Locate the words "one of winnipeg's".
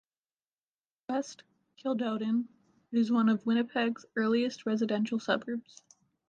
3.11-4.03